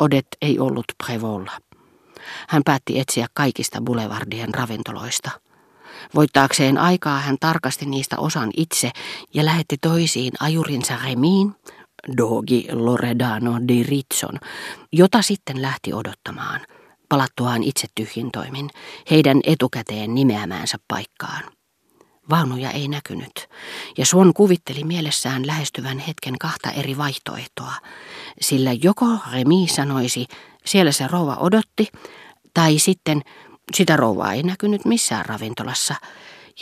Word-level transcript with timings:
Odet 0.00 0.26
ei 0.42 0.58
ollut 0.58 0.84
Prevolla. 1.04 1.52
Hän 2.48 2.62
päätti 2.64 3.00
etsiä 3.00 3.26
kaikista 3.34 3.80
boulevardien 3.80 4.54
ravintoloista. 4.54 5.30
Voittaakseen 6.14 6.78
aikaa 6.78 7.18
hän 7.18 7.36
tarkasti 7.40 7.86
niistä 7.86 8.18
osan 8.18 8.50
itse 8.56 8.90
ja 9.34 9.44
lähetti 9.44 9.76
toisiin 9.80 10.32
ajurinsa 10.40 10.94
Remiin, 11.04 11.54
Dogi 12.16 12.68
Loredano 12.72 13.58
di 13.68 13.82
Ritson, 13.82 14.38
jota 14.92 15.22
sitten 15.22 15.62
lähti 15.62 15.92
odottamaan, 15.92 16.60
palattuaan 17.08 17.62
itse 17.62 17.86
tyhjintoimin, 17.94 18.70
heidän 19.10 19.40
etukäteen 19.44 20.14
nimeämäänsä 20.14 20.78
paikkaan. 20.88 21.42
Vaunuja 22.30 22.70
ei 22.70 22.88
näkynyt, 22.88 23.48
ja 23.98 24.06
Suon 24.06 24.34
kuvitteli 24.34 24.84
mielessään 24.84 25.46
lähestyvän 25.46 25.98
hetken 25.98 26.38
kahta 26.38 26.70
eri 26.70 26.98
vaihtoehtoa, 26.98 27.72
sillä 28.40 28.72
joko 28.72 29.06
Remi 29.32 29.66
sanoisi, 29.68 30.26
siellä 30.66 30.92
se 30.92 31.06
rouva 31.06 31.36
odotti, 31.40 31.88
tai 32.54 32.78
sitten 32.78 33.22
sitä 33.74 33.96
rouvaa 33.96 34.32
ei 34.32 34.42
näkynyt 34.42 34.84
missään 34.84 35.26
ravintolassa, 35.26 35.94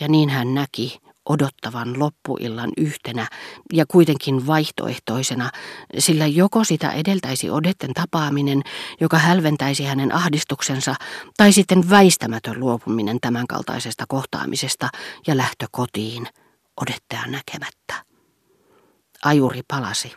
ja 0.00 0.08
niin 0.08 0.30
hän 0.30 0.54
näki, 0.54 1.00
odottavan 1.28 1.98
loppuillan 1.98 2.70
yhtenä 2.76 3.28
ja 3.72 3.84
kuitenkin 3.88 4.46
vaihtoehtoisena, 4.46 5.50
sillä 5.98 6.26
joko 6.26 6.64
sitä 6.64 6.90
edeltäisi 6.90 7.50
odetten 7.50 7.94
tapaaminen, 7.94 8.62
joka 9.00 9.18
hälventäisi 9.18 9.84
hänen 9.84 10.14
ahdistuksensa, 10.14 10.94
tai 11.36 11.52
sitten 11.52 11.90
väistämätön 11.90 12.60
luopuminen 12.60 13.18
tämänkaltaisesta 13.20 14.04
kohtaamisesta 14.08 14.88
ja 15.26 15.36
lähtö 15.36 15.66
kotiin, 15.70 16.28
odettaa 16.80 17.26
näkemättä. 17.26 17.94
Ajuri 19.24 19.60
palasi. 19.68 20.12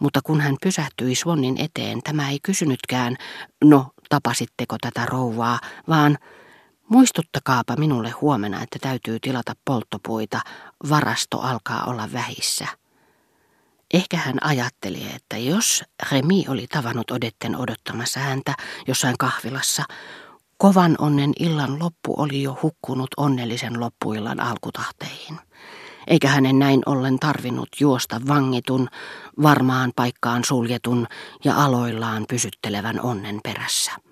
Mutta 0.00 0.20
kun 0.24 0.40
hän 0.40 0.56
pysähtyi 0.62 1.14
Swannin 1.14 1.60
eteen, 1.60 2.02
tämä 2.02 2.30
ei 2.30 2.38
kysynytkään, 2.42 3.16
no 3.64 3.86
tapasitteko 4.08 4.76
tätä 4.80 5.06
rouvaa, 5.06 5.60
vaan 5.88 6.18
Muistuttakaapa 6.88 7.76
minulle 7.76 8.10
huomenna, 8.10 8.62
että 8.62 8.78
täytyy 8.80 9.20
tilata 9.20 9.52
polttopuita, 9.64 10.40
varasto 10.88 11.38
alkaa 11.40 11.84
olla 11.84 12.12
vähissä. 12.12 12.66
Ehkä 13.94 14.16
hän 14.16 14.34
ajatteli, 14.40 15.06
että 15.14 15.36
jos 15.36 15.84
Remi 16.12 16.44
oli 16.48 16.66
tavannut 16.66 17.10
Odetten 17.10 17.56
odottamassa 17.56 18.20
häntä 18.20 18.54
jossain 18.86 19.14
kahvilassa, 19.18 19.82
kovan 20.56 20.94
onnen 20.98 21.32
illan 21.38 21.78
loppu 21.78 22.14
oli 22.16 22.42
jo 22.42 22.58
hukkunut 22.62 23.10
onnellisen 23.16 23.80
loppuillan 23.80 24.40
alkutahteihin. 24.40 25.38
Eikä 26.06 26.28
hänen 26.28 26.58
näin 26.58 26.82
ollen 26.86 27.18
tarvinnut 27.18 27.68
juosta 27.80 28.20
vangitun, 28.28 28.88
varmaan 29.42 29.92
paikkaan 29.96 30.44
suljetun 30.44 31.06
ja 31.44 31.64
aloillaan 31.64 32.24
pysyttelevän 32.28 33.00
onnen 33.00 33.40
perässä 33.44 34.07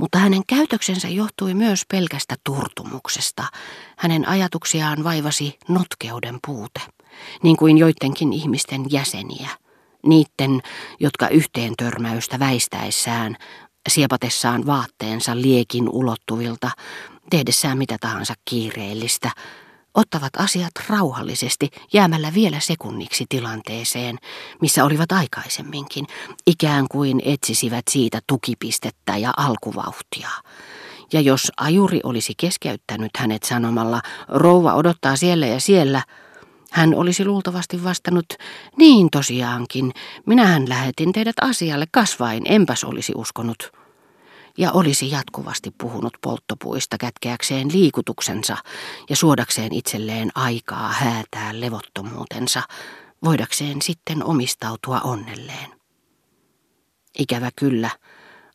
mutta 0.00 0.18
hänen 0.18 0.42
käytöksensä 0.46 1.08
johtui 1.08 1.54
myös 1.54 1.82
pelkästä 1.92 2.36
turtumuksesta. 2.44 3.44
Hänen 3.96 4.28
ajatuksiaan 4.28 5.04
vaivasi 5.04 5.58
notkeuden 5.68 6.38
puute, 6.46 6.80
niin 7.42 7.56
kuin 7.56 7.78
joidenkin 7.78 8.32
ihmisten 8.32 8.84
jäseniä. 8.90 9.48
Niitten, 10.06 10.60
jotka 11.00 11.28
yhteen 11.28 11.74
törmäystä 11.76 12.38
väistäessään, 12.38 13.36
siepatessaan 13.88 14.66
vaatteensa 14.66 15.36
liekin 15.36 15.88
ulottuvilta, 15.88 16.70
tehdessään 17.30 17.78
mitä 17.78 17.96
tahansa 18.00 18.34
kiireellistä, 18.44 19.30
ottavat 19.94 20.30
asiat 20.38 20.72
rauhallisesti 20.88 21.70
jäämällä 21.92 22.34
vielä 22.34 22.60
sekunniksi 22.60 23.24
tilanteeseen, 23.28 24.18
missä 24.60 24.84
olivat 24.84 25.12
aikaisemminkin, 25.12 26.06
ikään 26.46 26.86
kuin 26.90 27.22
etsisivät 27.24 27.84
siitä 27.90 28.20
tukipistettä 28.26 29.16
ja 29.16 29.32
alkuvauhtia. 29.36 30.30
Ja 31.12 31.20
jos 31.20 31.52
ajuri 31.56 32.00
olisi 32.04 32.32
keskeyttänyt 32.36 33.10
hänet 33.18 33.42
sanomalla, 33.42 34.00
rouva 34.28 34.74
odottaa 34.74 35.16
siellä 35.16 35.46
ja 35.46 35.60
siellä, 35.60 36.02
hän 36.70 36.94
olisi 36.94 37.24
luultavasti 37.24 37.84
vastannut, 37.84 38.26
niin 38.76 39.10
tosiaankin, 39.10 39.92
minähän 40.26 40.68
lähetin 40.68 41.12
teidät 41.12 41.36
asialle 41.42 41.86
kasvain, 41.92 42.42
enpäs 42.44 42.84
olisi 42.84 43.12
uskonut 43.16 43.79
ja 44.58 44.72
olisi 44.72 45.10
jatkuvasti 45.10 45.70
puhunut 45.78 46.12
polttopuista 46.22 46.98
kätkeäkseen 46.98 47.72
liikutuksensa 47.72 48.56
ja 49.10 49.16
suodakseen 49.16 49.72
itselleen 49.74 50.30
aikaa 50.34 50.88
häätää 50.88 51.60
levottomuutensa, 51.60 52.62
voidakseen 53.24 53.82
sitten 53.82 54.24
omistautua 54.24 55.00
onnelleen. 55.00 55.80
Ikävä 57.18 57.50
kyllä, 57.56 57.90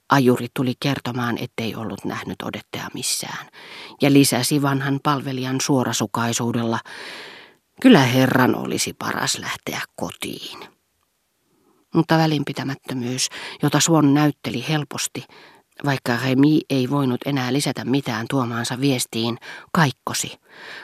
ajuri 0.10 0.48
tuli 0.54 0.74
kertomaan, 0.80 1.38
ettei 1.38 1.76
ollut 1.76 2.06
nähnyt 2.06 2.42
odettea 2.42 2.88
missään, 2.94 3.48
ja 4.02 4.14
lisäsi 4.14 4.62
vanhan 4.62 5.00
palvelijan 5.04 5.62
suorasukaisuudella, 5.62 6.80
kyllä 7.82 8.00
herran 8.00 8.56
olisi 8.56 8.94
paras 8.94 9.38
lähteä 9.38 9.82
kotiin. 9.96 10.60
Mutta 11.96 12.18
välinpitämättömyys, 12.18 13.30
jota 13.64 13.80
Suon 13.80 14.14
näytteli 14.14 14.66
helposti, 14.70 15.24
vaikka 15.86 16.18
Remi 16.24 16.62
ei 16.70 16.90
voinut 16.90 17.22
enää 17.26 17.54
lisätä 17.54 17.86
mitään 17.86 18.26
tuomaansa 18.30 18.82
viestiin, 18.82 19.38
kaikkosi, 19.72 20.40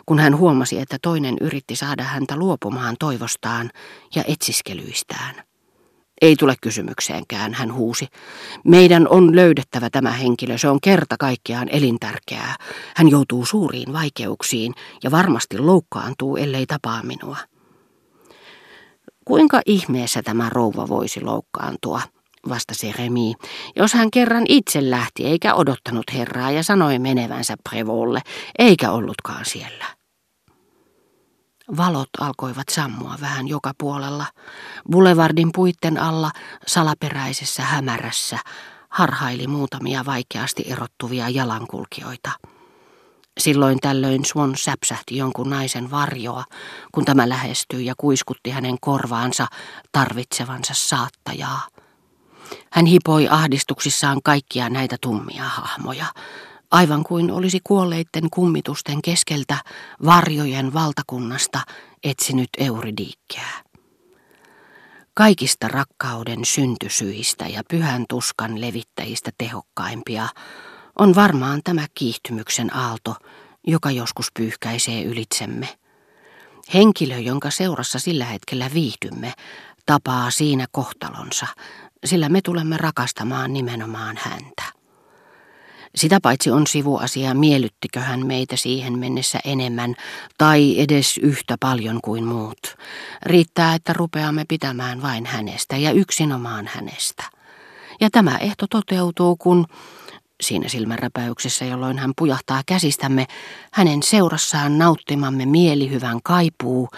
kun 0.06 0.20
hän 0.20 0.38
huomasi, 0.38 0.80
että 0.80 0.98
toinen 1.02 1.36
yritti 1.42 1.76
saada 1.76 2.04
häntä 2.04 2.36
luopumaan 2.36 2.96
toivostaan 3.00 3.70
ja 4.16 4.24
etsiskelyistään. 4.28 5.36
Ei 6.22 6.36
tule 6.36 6.56
kysymykseenkään, 6.62 7.54
hän 7.54 7.74
huusi. 7.74 8.08
Meidän 8.66 9.08
on 9.08 9.36
löydettävä 9.36 9.90
tämä 9.90 10.12
henkilö, 10.12 10.58
se 10.58 10.70
on 10.70 10.82
kerta 10.82 11.16
kaikkiaan 11.20 11.70
elintärkeää. 11.72 12.56
Hän 12.96 13.10
joutuu 13.10 13.46
suuriin 13.46 13.94
vaikeuksiin 13.94 14.74
ja 15.04 15.12
varmasti 15.12 15.60
loukkaantuu, 15.60 16.38
ellei 16.38 16.66
tapaa 16.66 17.04
minua. 17.04 17.38
Kuinka 19.26 19.62
ihmeessä 19.66 20.24
tämä 20.24 20.50
rouva 20.50 20.88
voisi 20.88 21.22
loukkaantua, 21.22 22.02
vastasi 22.50 22.92
Remi, 22.92 23.34
jos 23.76 23.94
hän 23.94 24.12
kerran 24.12 24.44
itse 24.50 24.90
lähti 24.90 25.26
eikä 25.26 25.54
odottanut 25.54 26.06
herraa 26.14 26.52
ja 26.52 26.64
sanoi 26.64 27.00
menevänsä 27.00 27.56
Prevolle, 27.70 28.20
eikä 28.60 28.92
ollutkaan 28.92 29.46
siellä. 29.46 29.86
Valot 31.78 32.10
alkoivat 32.20 32.70
sammua 32.70 33.16
vähän 33.22 33.48
joka 33.48 33.72
puolella. 33.78 34.26
Boulevardin 34.92 35.50
puitten 35.56 35.98
alla, 35.98 36.32
salaperäisessä 36.68 37.64
hämärässä, 37.64 38.40
harhaili 38.90 39.48
muutamia 39.48 40.06
vaikeasti 40.06 40.64
erottuvia 40.68 41.30
jalankulkijoita. 41.30 42.32
Silloin 43.40 43.80
tällöin 43.80 44.26
Swan 44.26 44.56
säpsähti 44.56 45.18
jonkun 45.18 45.50
naisen 45.50 45.92
varjoa, 45.92 46.44
kun 46.92 47.06
tämä 47.06 47.30
lähestyi 47.30 47.86
ja 47.86 47.94
kuiskutti 47.98 48.50
hänen 48.50 48.78
korvaansa 48.82 49.48
tarvitsevansa 49.92 50.74
saattajaa. 50.76 51.68
Hän 52.72 52.86
hipoi 52.86 53.28
ahdistuksissaan 53.30 54.20
kaikkia 54.24 54.70
näitä 54.70 54.98
tummia 55.02 55.44
hahmoja, 55.44 56.06
aivan 56.72 57.04
kuin 57.04 57.32
olisi 57.32 57.60
kuolleitten 57.64 58.30
kummitusten 58.30 59.02
keskeltä 59.02 59.58
varjojen 60.06 60.74
valtakunnasta 60.74 61.62
etsinyt 62.04 62.50
Euridiikkeä. 62.58 63.50
Kaikista 65.14 65.68
rakkauden 65.68 66.46
syntysyistä 66.46 67.48
ja 67.48 67.62
pyhän 67.70 68.06
tuskan 68.10 68.62
levittäjistä 68.62 69.32
tehokkaimpia 69.38 70.28
on 71.00 71.16
varmaan 71.16 71.62
tämä 71.64 71.88
kiihtymyksen 71.94 72.76
aalto, 72.76 73.16
joka 73.68 73.92
joskus 73.92 74.28
pyyhkäisee 74.34 75.04
ylitsemme. 75.04 75.68
Henkilö, 76.74 77.18
jonka 77.18 77.52
seurassa 77.52 78.00
sillä 78.00 78.26
hetkellä 78.26 78.70
viihdymme, 78.74 79.34
tapaa 79.86 80.32
siinä 80.32 80.66
kohtalonsa, 80.72 81.48
sillä 82.06 82.30
me 82.30 82.42
tulemme 82.42 82.78
rakastamaan 82.78 83.54
nimenomaan 83.54 84.18
häntä. 84.20 84.64
Sitä 85.96 86.20
paitsi 86.22 86.52
on 86.52 86.68
sivuasia, 86.68 87.34
miellyttikö 87.34 88.00
hän 88.00 88.28
meitä 88.28 88.56
siihen 88.56 89.00
mennessä 89.00 89.40
enemmän 89.46 89.96
tai 90.38 90.80
edes 90.80 91.18
yhtä 91.18 91.56
paljon 91.60 92.00
kuin 92.02 92.24
muut. 92.24 92.76
Riittää, 93.24 93.76
että 93.76 93.94
rupeamme 93.94 94.46
pitämään 94.48 95.02
vain 95.02 95.26
hänestä 95.26 95.78
ja 95.78 95.92
yksinomaan 95.92 96.70
hänestä. 96.74 97.24
Ja 98.02 98.10
tämä 98.12 98.38
ehto 98.38 98.66
toteutuu, 98.70 99.36
kun 99.36 99.66
siinä 100.42 100.70
silmänräpäyksessä, 100.70 101.66
jolloin 101.66 101.98
hän 102.00 102.12
pujahtaa 102.18 102.62
käsistämme, 102.66 103.28
hänen 103.74 104.04
seurassaan 104.04 104.78
nauttimamme 104.78 105.46
mielihyvän 105.46 106.20
kaipuu 106.24 106.90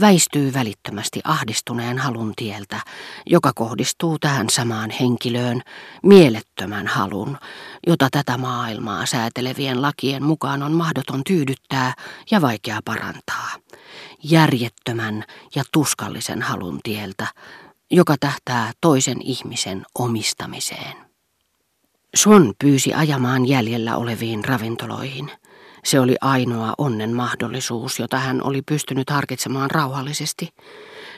väistyy 0.00 0.52
välittömästi 0.52 1.20
ahdistuneen 1.24 1.98
halun 1.98 2.32
tieltä, 2.36 2.80
joka 3.26 3.52
kohdistuu 3.54 4.18
tähän 4.18 4.50
samaan 4.50 4.90
henkilöön, 4.90 5.62
mielettömän 6.02 6.86
halun, 6.86 7.38
jota 7.86 8.08
tätä 8.10 8.38
maailmaa 8.38 9.06
säätelevien 9.06 9.82
lakien 9.82 10.22
mukaan 10.22 10.62
on 10.62 10.72
mahdoton 10.72 11.24
tyydyttää 11.24 11.94
ja 12.30 12.40
vaikea 12.40 12.80
parantaa. 12.84 13.50
Järjettömän 14.22 15.24
ja 15.54 15.62
tuskallisen 15.72 16.42
halun 16.42 16.80
tieltä, 16.82 17.26
joka 17.90 18.16
tähtää 18.20 18.72
toisen 18.80 19.22
ihmisen 19.22 19.82
omistamiseen. 19.98 21.09
Swan 22.16 22.52
pyysi 22.58 22.94
ajamaan 22.94 23.48
jäljellä 23.48 23.96
oleviin 23.96 24.44
ravintoloihin. 24.44 25.30
Se 25.84 26.00
oli 26.00 26.16
ainoa 26.20 26.74
onnen 26.78 27.14
mahdollisuus, 27.14 27.98
jota 27.98 28.18
hän 28.18 28.42
oli 28.42 28.62
pystynyt 28.62 29.10
harkitsemaan 29.10 29.70
rauhallisesti. 29.70 30.48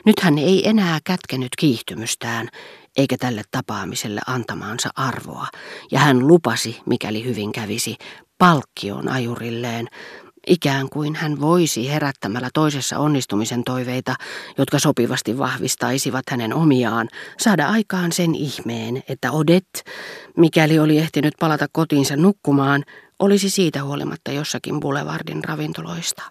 Nyt 0.05 0.19
hän 0.19 0.37
ei 0.37 0.69
enää 0.69 0.99
kätkenyt 1.03 1.49
kiihtymystään, 1.59 2.49
eikä 2.97 3.17
tälle 3.17 3.41
tapaamiselle 3.51 4.21
antamaansa 4.27 4.89
arvoa, 4.95 5.47
ja 5.91 5.99
hän 5.99 6.27
lupasi, 6.27 6.81
mikäli 6.85 7.23
hyvin 7.23 7.51
kävisi, 7.51 7.95
palkkion 8.37 9.09
ajurilleen, 9.09 9.87
ikään 10.47 10.89
kuin 10.89 11.15
hän 11.15 11.41
voisi 11.41 11.89
herättämällä 11.89 12.49
toisessa 12.53 12.99
onnistumisen 12.99 13.63
toiveita, 13.63 14.15
jotka 14.57 14.79
sopivasti 14.79 15.37
vahvistaisivat 15.37 16.23
hänen 16.31 16.53
omiaan, 16.53 17.09
saada 17.39 17.67
aikaan 17.67 18.11
sen 18.11 18.35
ihmeen, 18.35 19.03
että 19.09 19.31
Odet, 19.31 19.83
mikäli 20.37 20.79
oli 20.79 20.97
ehtinyt 20.97 21.33
palata 21.39 21.67
kotiinsa 21.71 22.15
nukkumaan, 22.15 22.83
olisi 23.19 23.49
siitä 23.49 23.83
huolimatta 23.83 24.31
jossakin 24.31 24.79
Boulevardin 24.79 25.43
ravintoloista. 25.43 26.23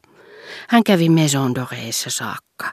Hän 0.69 0.85
kävi 0.85 1.09
Maison 1.09 1.55
Doreissa 1.55 2.11
saakka, 2.11 2.73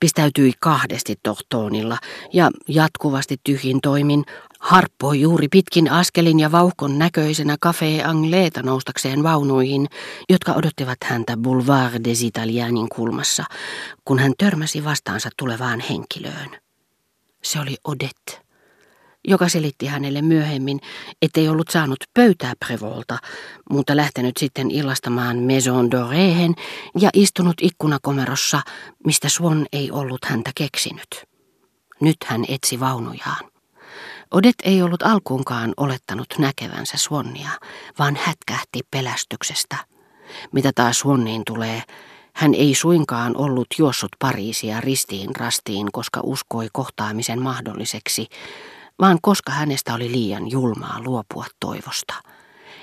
pistäytyi 0.00 0.52
kahdesti 0.60 1.14
tohtoonilla 1.22 1.98
ja 2.32 2.50
jatkuvasti 2.68 3.36
tyhjin 3.44 3.80
toimin 3.80 4.24
harppoi 4.58 5.20
juuri 5.20 5.48
pitkin 5.48 5.90
askelin 5.90 6.40
ja 6.40 6.52
vauhkon 6.52 6.98
näköisenä 6.98 7.56
Café 7.66 8.06
Angleeta 8.06 8.62
noustakseen 8.62 9.22
vaunuihin, 9.22 9.86
jotka 10.28 10.52
odottivat 10.52 10.98
häntä 11.04 11.36
Boulevard 11.36 12.04
des 12.04 12.22
Italianin 12.22 12.88
kulmassa, 12.88 13.44
kun 14.04 14.18
hän 14.18 14.32
törmäsi 14.38 14.84
vastaansa 14.84 15.28
tulevaan 15.36 15.80
henkilöön. 15.80 16.50
Se 17.42 17.60
oli 17.60 17.76
Odette 17.84 18.48
joka 19.28 19.48
selitti 19.48 19.86
hänelle 19.86 20.22
myöhemmin, 20.22 20.80
ettei 21.22 21.48
ollut 21.48 21.68
saanut 21.68 21.98
pöytää 22.14 22.52
Prevolta, 22.66 23.18
mutta 23.70 23.96
lähtenyt 23.96 24.36
sitten 24.36 24.70
illastamaan 24.70 25.38
Maison 25.38 25.88
Doréhen 25.90 26.54
ja 26.98 27.10
istunut 27.14 27.54
ikkunakomerossa, 27.62 28.60
mistä 29.04 29.28
Swan 29.28 29.66
ei 29.72 29.90
ollut 29.90 30.24
häntä 30.24 30.50
keksinyt. 30.54 31.24
Nyt 32.00 32.16
hän 32.26 32.44
etsi 32.48 32.80
vaunujaan. 32.80 33.47
Odet 34.30 34.54
ei 34.62 34.82
ollut 34.82 35.02
alkuunkaan 35.02 35.74
olettanut 35.76 36.26
näkevänsä 36.38 36.96
Swannia, 36.96 37.50
vaan 37.98 38.16
hätkähti 38.16 38.80
pelästyksestä. 38.90 39.76
Mitä 40.52 40.72
taas 40.74 40.98
Swanniin 40.98 41.42
tulee, 41.46 41.82
hän 42.34 42.54
ei 42.54 42.74
suinkaan 42.74 43.36
ollut 43.36 43.66
juossut 43.78 44.10
Pariisia 44.18 44.80
ristiin 44.80 45.36
rastiin, 45.36 45.92
koska 45.92 46.20
uskoi 46.24 46.68
kohtaamisen 46.72 47.42
mahdolliseksi, 47.42 48.26
vaan 49.00 49.18
koska 49.22 49.52
hänestä 49.52 49.94
oli 49.94 50.12
liian 50.12 50.50
julmaa 50.50 51.00
luopua 51.04 51.44
toivosta. 51.60 52.14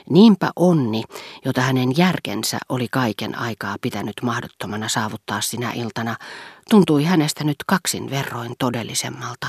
Niinpä 0.09 0.51
onni, 0.55 1.03
jota 1.45 1.61
hänen 1.61 1.97
järkensä 1.97 2.57
oli 2.69 2.87
kaiken 2.91 3.37
aikaa 3.37 3.75
pitänyt 3.81 4.13
mahdottomana 4.21 4.89
saavuttaa 4.89 5.41
sinä 5.41 5.71
iltana, 5.71 6.15
tuntui 6.69 7.03
hänestä 7.03 7.43
nyt 7.43 7.57
kaksin 7.67 8.09
verroin 8.09 8.53
todellisemmalta, 8.59 9.47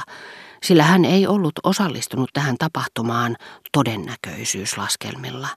sillä 0.66 0.82
hän 0.82 1.04
ei 1.04 1.26
ollut 1.26 1.52
osallistunut 1.62 2.30
tähän 2.32 2.56
tapahtumaan 2.58 3.36
todennäköisyyslaskelmilla. 3.72 5.48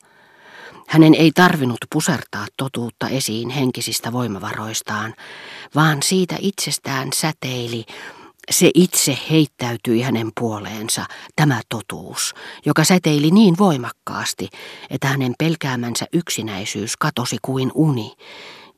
Hänen 0.87 1.15
ei 1.15 1.31
tarvinnut 1.35 1.77
pusertaa 1.93 2.45
totuutta 2.57 3.09
esiin 3.09 3.49
henkisistä 3.49 4.11
voimavaroistaan, 4.11 5.13
vaan 5.75 6.03
siitä 6.03 6.35
itsestään 6.39 7.09
säteili 7.15 7.85
se 8.51 8.71
itse 8.73 9.17
heittäytyi 9.29 10.01
hänen 10.01 10.31
puoleensa, 10.39 11.05
tämä 11.35 11.61
totuus, 11.69 12.33
joka 12.65 12.83
säteili 12.83 13.31
niin 13.31 13.57
voimakkaasti, 13.57 14.49
että 14.89 15.07
hänen 15.07 15.33
pelkäämänsä 15.39 16.05
yksinäisyys 16.13 16.97
katosi 16.97 17.37
kuin 17.41 17.71
uni, 17.73 18.13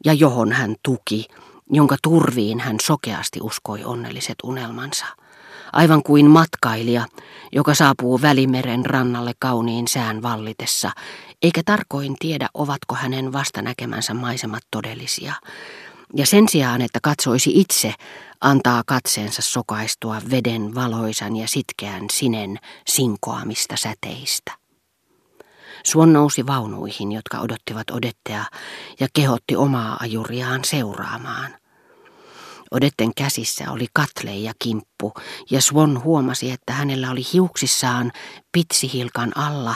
ja 0.05 0.13
johon 0.13 0.51
hän 0.51 0.75
tuki, 0.83 1.25
jonka 1.71 1.95
turviin 2.03 2.59
hän 2.59 2.75
sokeasti 2.81 3.39
uskoi 3.41 3.83
onnelliset 3.83 4.35
unelmansa. 4.43 5.05
Aivan 5.73 6.03
kuin 6.03 6.29
matkailija, 6.29 7.05
joka 7.51 7.73
saapuu 7.73 8.21
Välimeren 8.21 8.85
rannalle 8.85 9.31
kauniin 9.39 9.87
sään 9.87 10.21
vallitessa, 10.21 10.91
eikä 11.41 11.61
tarkoin 11.65 12.15
tiedä, 12.19 12.49
ovatko 12.53 12.95
hänen 12.95 13.33
vastanäkemänsä 13.33 14.13
maisemat 14.13 14.63
todellisia, 14.71 15.33
ja 16.15 16.25
sen 16.25 16.49
sijaan, 16.49 16.81
että 16.81 16.99
katsoisi 17.03 17.51
itse, 17.53 17.93
antaa 18.41 18.83
katseensa 18.85 19.41
sokaistua 19.41 20.21
veden 20.31 20.75
valoisan 20.75 21.35
ja 21.35 21.47
sitkeän 21.47 22.05
sinen 22.11 22.59
sinkoamista 22.87 23.75
säteistä. 23.77 24.51
Suon 25.83 26.13
nousi 26.13 26.47
vaunuihin, 26.47 27.11
jotka 27.11 27.39
odottivat 27.39 27.89
Odettea, 27.91 28.45
ja 28.99 29.07
kehotti 29.13 29.55
omaa 29.55 29.97
ajuriaan 29.99 30.65
seuraamaan. 30.65 31.60
Odetten 32.71 33.11
käsissä 33.15 33.71
oli 33.71 33.87
katle 33.93 34.35
ja 34.35 34.53
kimppu, 34.59 35.13
ja 35.49 35.61
Swan 35.61 36.03
huomasi, 36.03 36.51
että 36.51 36.73
hänellä 36.73 37.11
oli 37.11 37.21
hiuksissaan 37.33 38.11
pitsihilkan 38.51 39.37
alla 39.37 39.75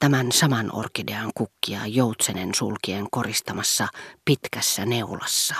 tämän 0.00 0.32
saman 0.32 0.74
orkidean 0.74 1.30
kukkia 1.34 1.86
joutsenen 1.86 2.54
sulkien 2.54 3.06
koristamassa 3.10 3.88
pitkässä 4.24 4.86
neulassa. 4.86 5.54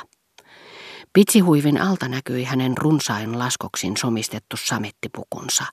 Pitsihuivin 1.12 1.80
alta 1.80 2.08
näkyi 2.08 2.44
hänen 2.44 2.78
runsain 2.78 3.38
laskoksin 3.38 3.96
somistettu 3.96 4.56
samettipukunsa, 4.56 5.64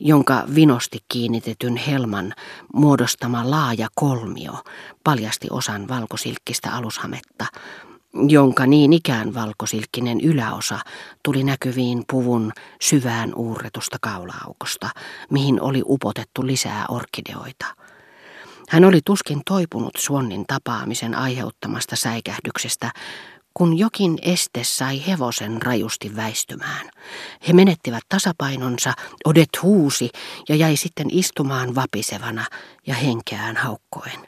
jonka 0.00 0.44
vinosti 0.54 0.98
kiinnitetyn 1.12 1.76
helman 1.76 2.34
muodostama 2.74 3.50
laaja 3.50 3.88
kolmio 3.94 4.52
paljasti 5.04 5.48
osan 5.50 5.88
valkosilkkistä 5.88 6.72
alushametta, 6.72 7.46
jonka 8.28 8.66
niin 8.66 8.92
ikään 8.92 9.34
valkosilkkinen 9.34 10.20
yläosa 10.20 10.78
tuli 11.22 11.44
näkyviin 11.44 12.04
puvun 12.10 12.52
syvään 12.80 13.34
uurretusta 13.34 13.96
kaulaaukosta, 14.00 14.90
mihin 15.30 15.60
oli 15.60 15.82
upotettu 15.84 16.46
lisää 16.46 16.84
orkideoita. 16.88 17.66
Hän 18.68 18.84
oli 18.84 19.00
tuskin 19.04 19.42
toipunut 19.46 19.92
Suonnin 19.98 20.44
tapaamisen 20.46 21.14
aiheuttamasta 21.14 21.96
säikähdyksestä, 21.96 22.90
kun 23.54 23.78
jokin 23.78 24.18
este 24.22 24.64
sai 24.64 25.06
hevosen 25.06 25.62
rajusti 25.62 26.16
väistymään. 26.16 26.90
He 27.48 27.52
menettivät 27.52 28.02
tasapainonsa, 28.08 28.92
Odet 29.24 29.48
huusi 29.62 30.10
ja 30.48 30.54
jäi 30.56 30.76
sitten 30.76 31.06
istumaan 31.10 31.74
vapisevana 31.74 32.44
ja 32.86 32.94
henkeään 32.94 33.56
haukkoen. 33.56 34.26